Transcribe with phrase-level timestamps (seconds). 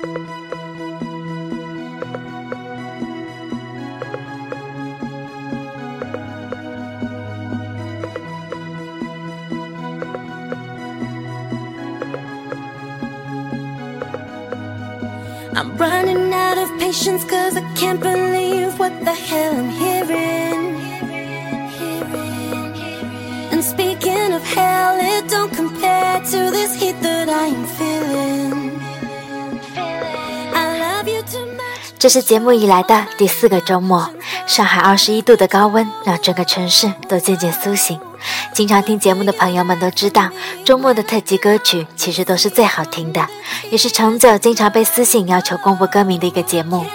[0.00, 0.10] I'm
[15.76, 20.76] running out of patience cause I can't believe what the hell I'm hearing.
[23.50, 27.57] And speaking of hell, it don't compare to this heat that I am
[31.98, 34.08] 这是节目以来的第四个周末，
[34.46, 37.98] 上海二十一度的高温让整个城市都渐渐苏醒。
[38.54, 40.28] 经常听节目的朋友们都知道，
[40.64, 43.26] 周末的特辑歌曲其实都是最好听的，
[43.72, 46.86] 也是长久经常被私信要求公布歌名的一个节目。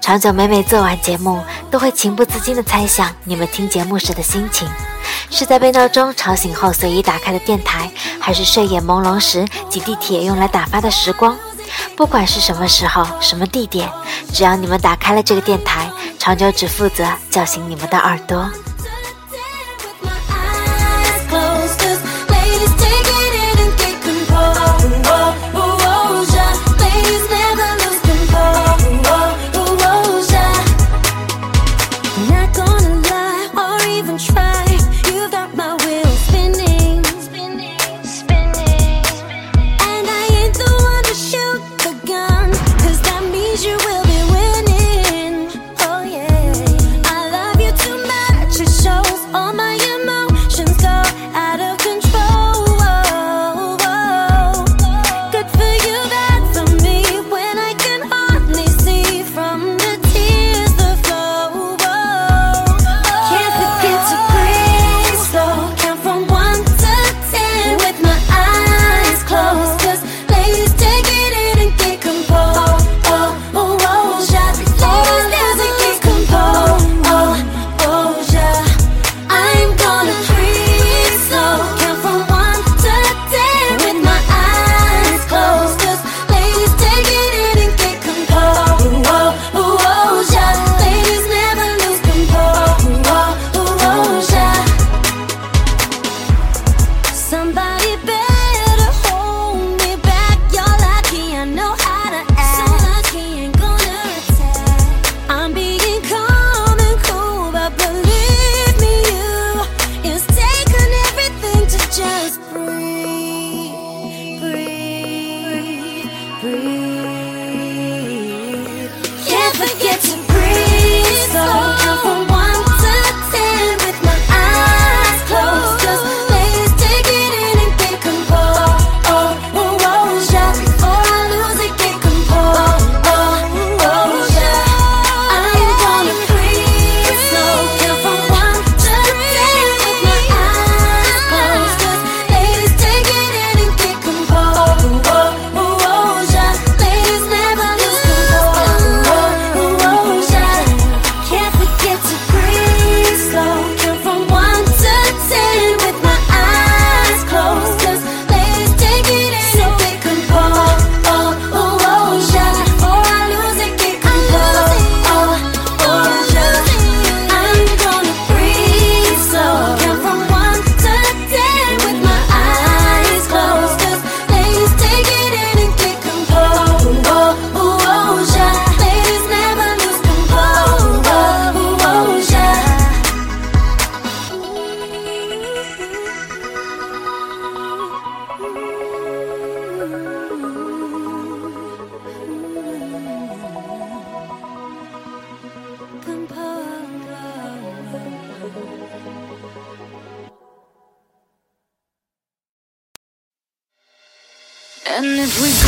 [0.00, 1.40] 长久每每做完节目，
[1.70, 4.66] 都会情不自禁地猜想你们听节目时的心情，
[5.30, 11.36] 是在被闹钟吵醒后随意打开的电台，还是睡眼朦胧时挤地铁用来打发的时光？
[12.00, 13.86] 不管是什么时候、什么地点，
[14.32, 15.86] 只要你们打开了这个电台，
[16.18, 18.50] 长久只负责叫醒你们的耳朵。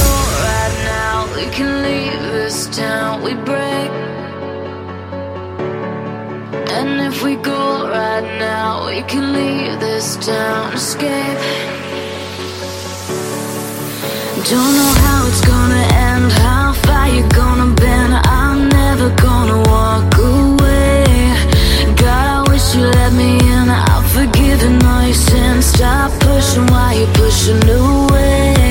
[0.00, 0.10] Go
[0.48, 3.22] right now, we can leave this town.
[3.22, 3.90] We break.
[6.76, 10.72] And if we go right now, we can leave this town.
[10.74, 11.38] Escape.
[14.50, 18.12] Don't know how it's gonna end, how far you're gonna bend.
[18.26, 21.04] I'm never gonna walk away.
[22.02, 23.66] God, I wish you let me in.
[23.70, 25.66] I'll forgive and all your sins.
[25.66, 28.61] Stop pushing while you're pushing away.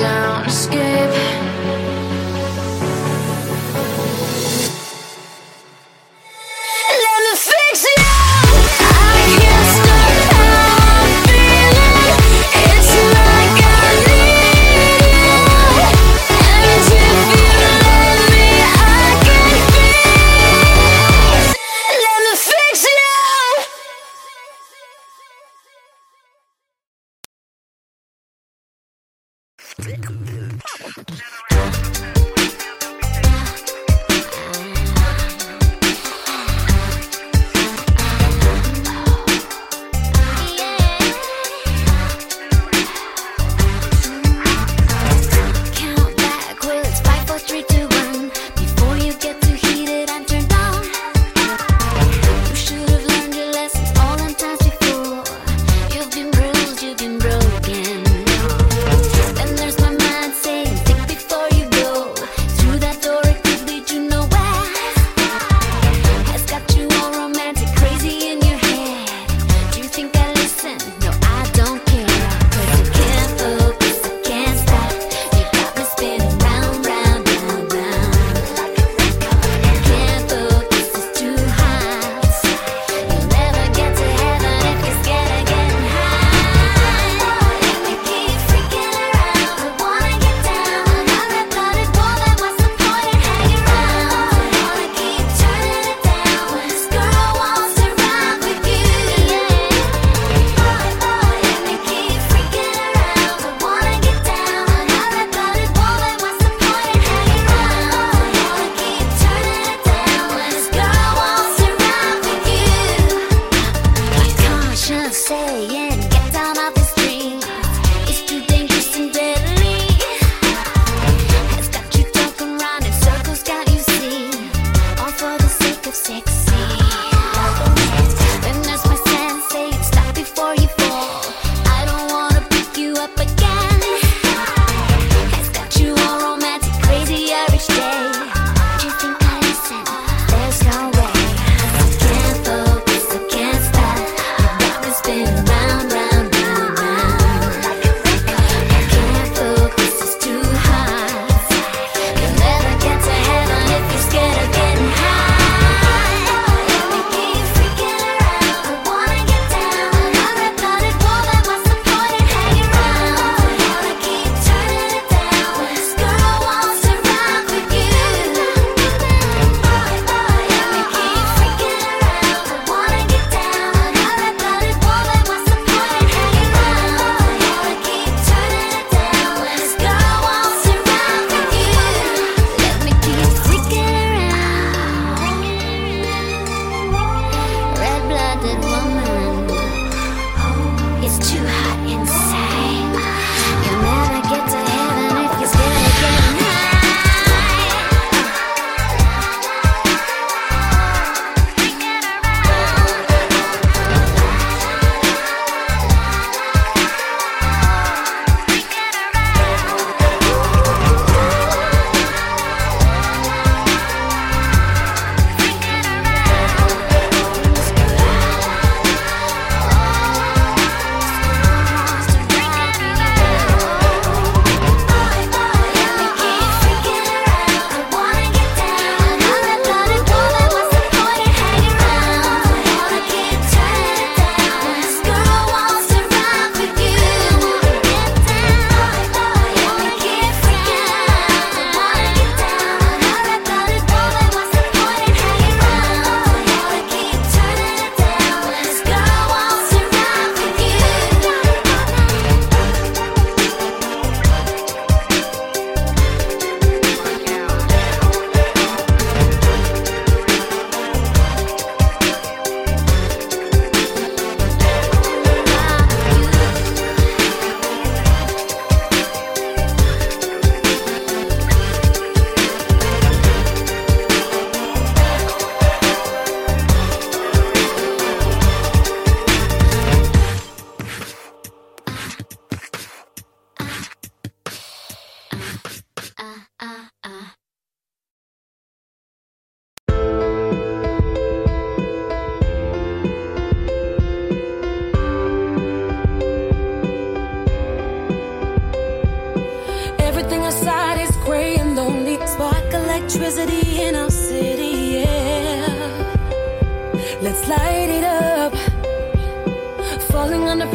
[0.00, 0.53] Leave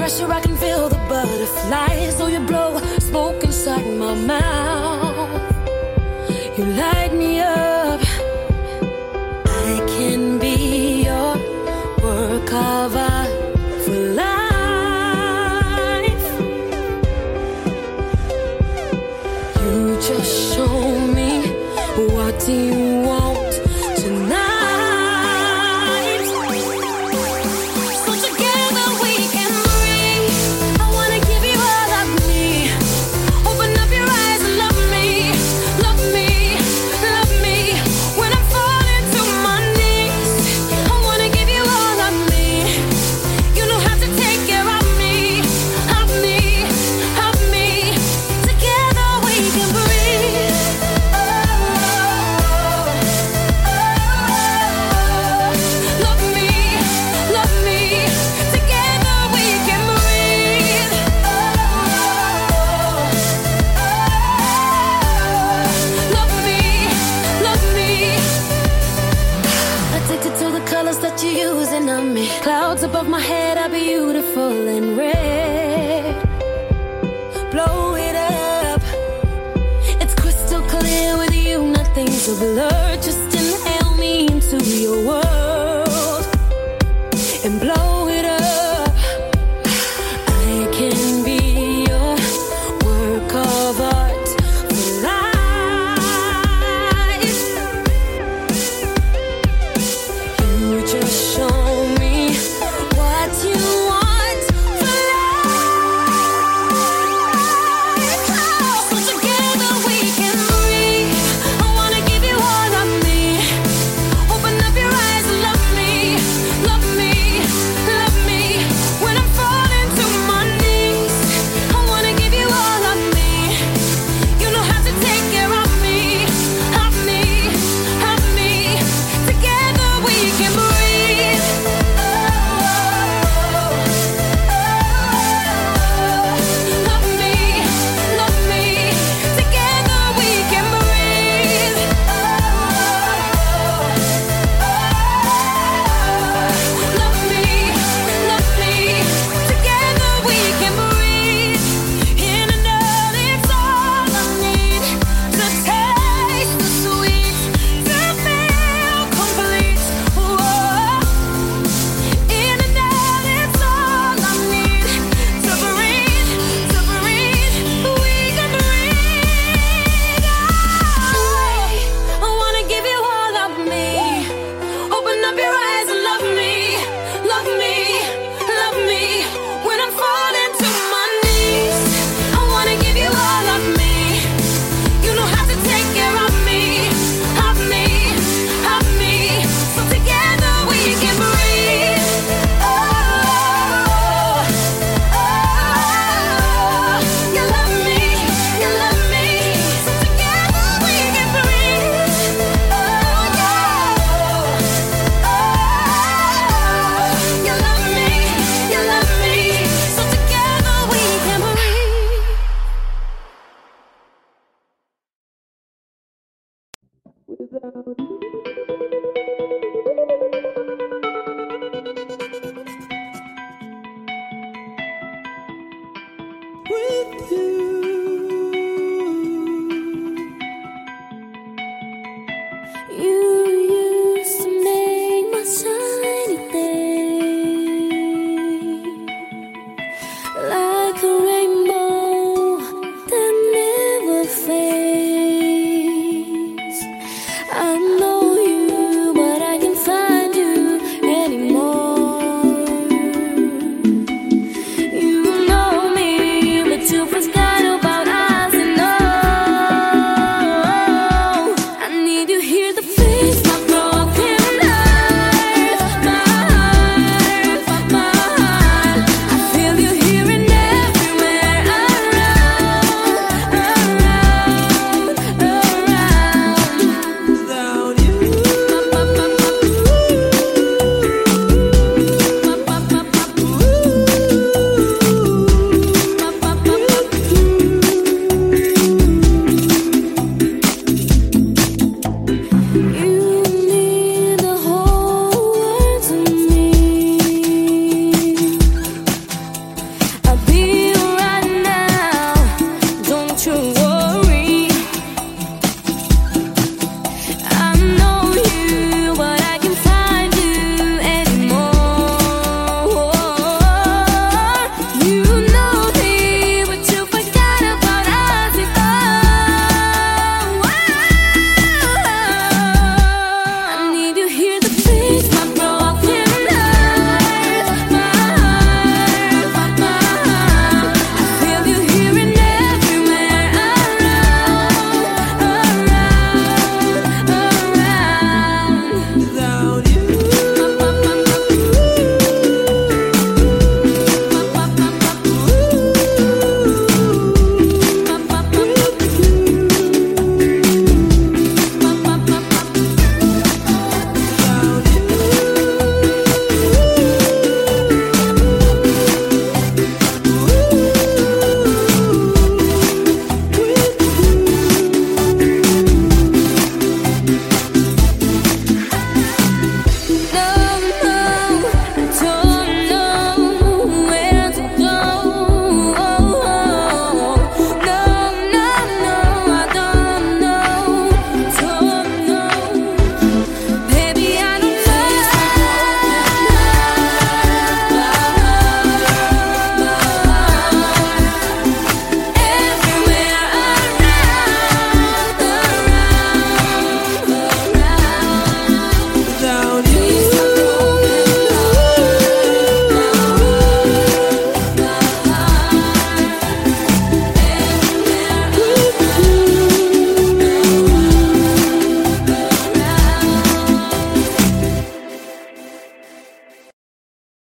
[0.10, 2.18] pressure, I can feel the butterflies.
[2.18, 2.69] So you blow